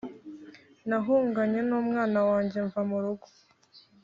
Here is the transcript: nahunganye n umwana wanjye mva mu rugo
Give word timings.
nahunganye 0.87 1.59
n 1.69 1.71
umwana 1.79 2.19
wanjye 2.29 2.57
mva 2.67 2.81
mu 2.89 2.97
rugo 3.03 3.27